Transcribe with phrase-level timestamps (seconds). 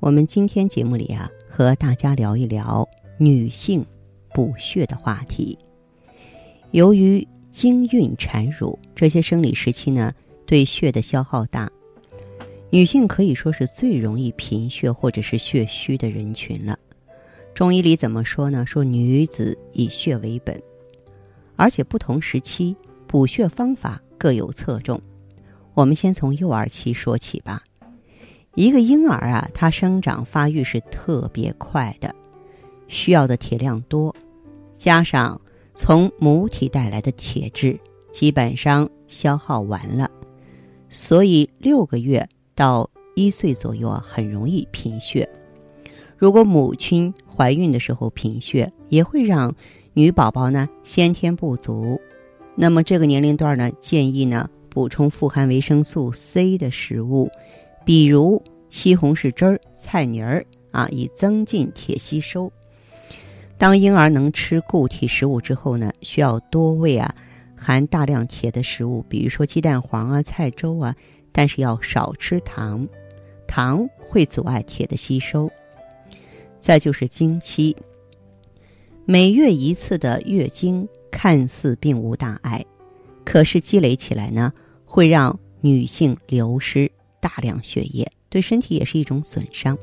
[0.00, 3.84] 我们今天节目里啊，和大家聊一聊女性
[4.32, 5.58] 补血的话题。
[6.70, 10.10] 由于经孕、产乳这些生理时期呢，
[10.46, 11.70] 对血的消耗大，
[12.70, 16.78] 女性可以说是最容易贫血或者是血虚的人群了。
[17.52, 18.64] 中医里怎么说呢？
[18.64, 20.58] 说女子以血为本，
[21.56, 22.74] 而且不同时期
[23.06, 24.98] 补血方法各有侧重。
[25.74, 27.62] 我们先从幼儿期说起吧。
[28.60, 32.14] 一个婴儿啊，他生长发育是特别快的，
[32.88, 34.14] 需要的铁量多，
[34.76, 35.40] 加上
[35.74, 37.80] 从母体带来的铁质
[38.12, 40.10] 基本上消耗完了，
[40.90, 45.26] 所以六个月到一岁左右啊，很容易贫血。
[46.18, 49.54] 如果母亲怀孕的时候贫血，也会让
[49.94, 51.98] 女宝宝呢先天不足。
[52.56, 57.30] 那么这个年龄段呢，建议呢补充富含维生素 C 的食物。
[57.82, 62.50] 比如西红柿汁儿、菜泥儿啊，以增进铁吸收。
[63.58, 67.14] 当婴儿能吃固体食物之后呢，需要多喂啊
[67.54, 70.96] 含大量铁的食物，比如说鸡蛋黄啊、菜粥啊，
[71.30, 72.88] 但是要少吃糖，
[73.46, 75.50] 糖会阻碍铁的吸收。
[76.58, 77.76] 再就是经期，
[79.04, 82.64] 每月一次的月经看似并无大碍，
[83.24, 84.52] 可是积累起来呢，
[84.84, 86.90] 会让女性流失。
[87.20, 89.78] 大量血液对身体也是一种损伤。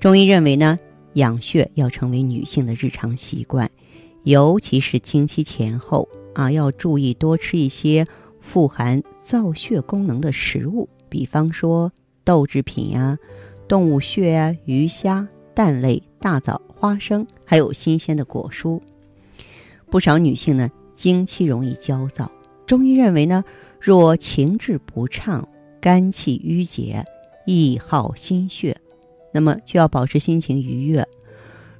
[0.00, 0.78] 中医认为呢，
[1.14, 3.70] 养血要成为女性的日常习惯，
[4.24, 8.06] 尤其是经期前后啊，要注意多吃一些
[8.40, 11.92] 富含造血功能的食物，比方说
[12.24, 13.18] 豆制品呀、
[13.66, 18.80] 动物血啊、鱼虾、蛋类、大枣、花生，还有新鲜的果蔬。
[19.90, 22.30] 不少女性呢，经期容易焦躁，
[22.66, 23.42] 中医认为呢，
[23.80, 25.46] 若情志不畅。
[25.80, 27.04] 肝气郁结，
[27.46, 28.76] 易耗心血，
[29.32, 31.06] 那么就要保持心情愉悦。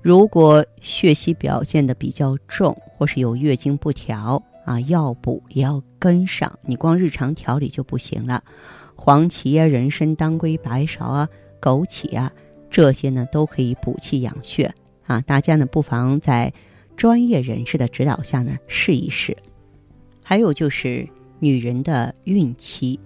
[0.00, 6.50] 如果血虚表现的比较重，或是有月经不调啊，药补也要跟上。
[6.64, 8.42] 你光日常调理就不行了。
[8.94, 11.28] 黄芪啊、人参、当归、白芍啊、
[11.60, 12.32] 枸杞啊，
[12.70, 14.72] 这些呢都可以补气养血
[15.06, 15.20] 啊。
[15.22, 16.52] 大家呢不妨在
[16.96, 19.36] 专业人士的指导下呢试一试。
[20.22, 21.08] 还有就是
[21.40, 22.98] 女人的孕期。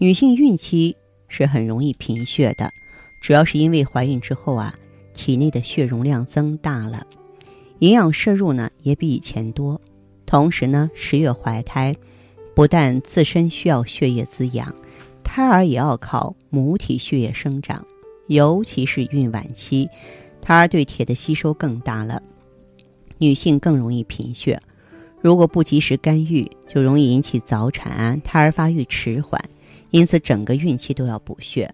[0.00, 2.72] 女性孕期是很容易贫血的，
[3.20, 4.72] 主要是因为怀孕之后啊，
[5.12, 7.04] 体内的血容量增大了，
[7.80, 9.80] 营养摄入呢也比以前多。
[10.24, 11.96] 同时呢，十月怀胎，
[12.54, 14.72] 不但自身需要血液滋养，
[15.24, 17.84] 胎儿也要靠母体血液生长。
[18.28, 19.88] 尤其是孕晚期，
[20.40, 22.22] 胎儿对铁的吸收更大了，
[23.18, 24.62] 女性更容易贫血。
[25.20, 29.42] 如果不及时干预，就容易引起早产，胎儿发育迟缓。
[29.90, 31.72] 因此，整个孕期都要补血，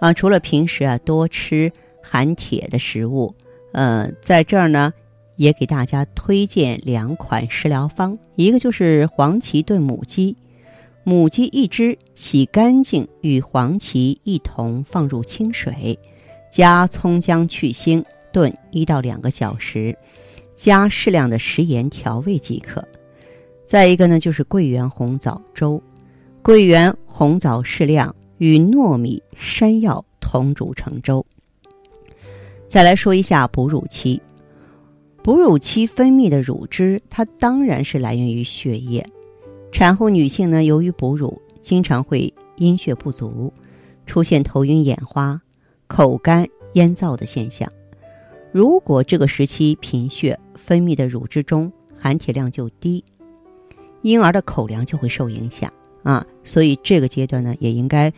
[0.00, 3.34] 啊，除了平时啊多吃含铁的食物，
[3.72, 4.92] 呃，在这儿呢，
[5.36, 10.36] 也给大家推荐两款食疗方，一个就是黄芪炖母鸡，
[11.04, 15.98] 母鸡一只洗干净，与黄芪一同放入清水，
[16.50, 19.96] 加葱姜去腥炖一到两个小时，
[20.56, 22.86] 加适量的食盐调味即可。
[23.64, 25.82] 再一个呢，就是桂圆红枣粥。
[26.44, 31.24] 桂圆、红枣适量，与糯米、山药同煮成粥。
[32.66, 34.20] 再来说一下哺乳期，
[35.22, 39.06] 哺乳期分泌的乳汁，它当然是来源于血液。
[39.70, 43.52] 产后女性呢，由于哺乳，经常会阴血不足，
[44.04, 45.40] 出现头晕眼花、
[45.86, 47.70] 口干咽燥的现象。
[48.50, 53.04] 如果这个时期贫血，分泌的乳汁中含铁量就低，
[54.02, 55.72] 婴儿的口粮就会受影响。
[56.02, 58.12] 啊，所以这个阶段呢，也应该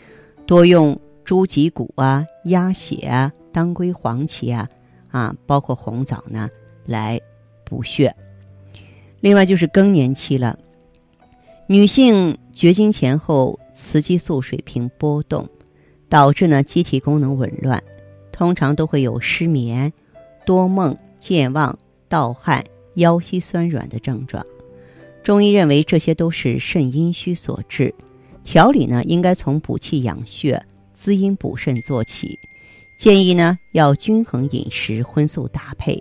[0.46, 4.68] 多用猪脊骨啊、鸭血啊、当归、黄芪啊，
[5.10, 6.48] 啊，包括红枣呢，
[6.86, 7.20] 来
[7.64, 8.14] 补血。
[9.20, 10.58] 另外就是更年期了，
[11.66, 15.48] 女性绝经前后雌激素水平波动，
[16.08, 17.82] 导致呢机体功能紊乱，
[18.32, 19.92] 通常都会有失眠、
[20.44, 21.78] 多梦、健忘、
[22.08, 22.62] 盗汗、
[22.96, 24.44] 腰膝酸软的症状。
[25.24, 27.94] 中医认为这些都是肾阴虚所致，
[28.44, 30.62] 调理呢应该从补气养血、
[30.92, 32.38] 滋阴补肾做起，
[32.98, 35.98] 建议呢要均衡饮食，荤素搭配，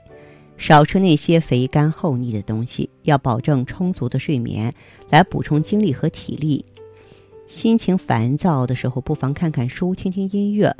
[0.57, 4.73] 少吃那些肥甘厚腻的东西，要保证充足的睡眠，
[5.09, 6.65] 来补充精力和体力。
[7.47, 10.75] 心情烦躁的时候，不妨看看书，听听音乐，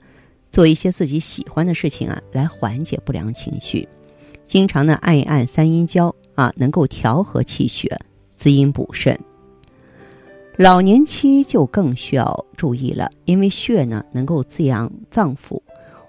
[0.51, 3.88] 做一些自己喜欢的事情啊，来缓解不良情绪。
[4.46, 7.98] 经常呢按一按三阴交啊，能够调和气血，
[8.35, 9.19] 滋阴补肾。
[10.57, 15.62] 老年期就更需要注意了，因为血呢能够滋养脏腑。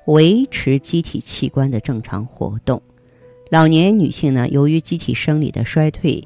[0.06, 2.82] 维持机体器官的正常活动。
[3.50, 6.23] 老年女性呢，由于机体生理的衰退，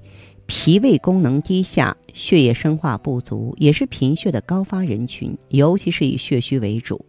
[0.47, 7.05] 脾胃功能低下，血液生化不足，也是贫血的高发人群，尤其是以血虚为主。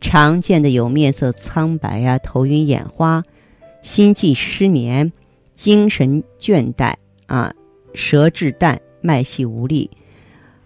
[0.00, 3.22] 常见的有面色苍白啊、头晕眼花、
[3.82, 5.12] 心悸失眠、
[5.54, 6.94] 精神倦怠
[7.26, 7.54] 啊、
[7.94, 9.90] 舌质淡、脉细无力。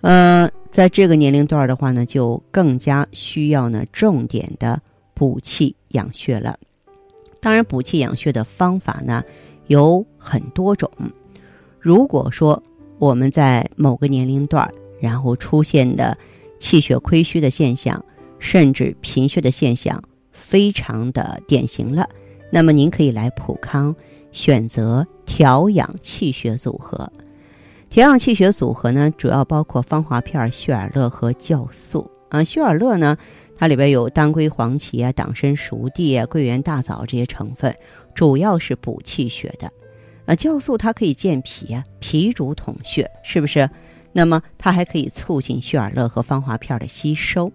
[0.01, 4.81] 嗯，在这个年龄段的话呢，就更加需要呢重点的。
[5.17, 6.59] 补气养血了，
[7.41, 9.23] 当然补气养血的方法呢
[9.69, 10.91] 有很多种。
[11.79, 12.61] 如果说
[12.99, 14.69] 我们在某个年龄段
[14.99, 16.19] 然后出现的
[16.59, 18.05] 气血亏虚的现象，
[18.41, 22.09] 甚至贫血的现象非常的典型了，
[22.51, 23.95] 那么您可以来普康
[24.33, 27.11] 选择调养气血组合。
[27.91, 32.45] 调养气血组合呢，主要包括芳华片、血尔乐和酵素啊。
[32.45, 33.17] 血尔乐呢。
[33.57, 37.75] 它里边有当归、黄芪啊、党参、熟地啊、桂圆、大枣这些成分，
[38.15, 39.73] 主要是补气血的。
[40.27, 43.69] 啊，酵素它可以健脾啊，脾主统血，是不是？
[44.13, 47.53] 那么它还可以促进血尔乐和芳华片的吸收。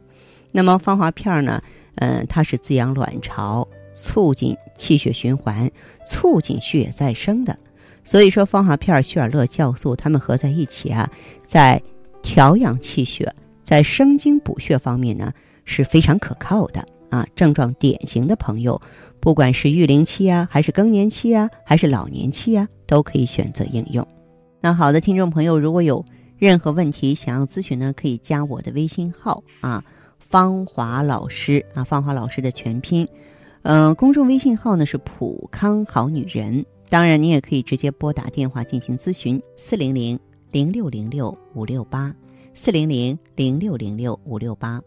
[0.52, 1.62] 那么芳华片呢？
[1.96, 5.70] 嗯，它是滋养卵巢、促进气血循环、
[6.06, 7.58] 促进血液再生的。
[8.04, 11.10] 所以说，芳华片、血尔乐、酵素它们合在一起啊，
[11.46, 11.82] 在
[12.22, 15.34] 调养气血、在生津补血方面呢。
[15.72, 17.28] 是非常可靠的啊！
[17.36, 18.82] 症状典型的朋友，
[19.20, 24.04] 不管是育龄期啊，还是更年期啊，还是老年期啊，都可以选择应用。
[24.62, 26.04] 那好的，听众朋友，如果有
[26.40, 29.84] 任何问题想要咨询呢，可以加我的微信号啊，
[30.18, 33.08] 芳华老师啊，芳华老师的全拼，
[33.62, 36.66] 嗯，公众微信号呢是普康好女人。
[36.90, 40.20] 当然，你也可以直接拨打电话进行咨询，四零零
[40.52, 42.16] 零六零六五六八，
[42.56, 44.82] 四零零零六零六五六八。